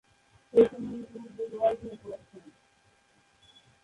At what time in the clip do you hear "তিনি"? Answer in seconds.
1.11-1.29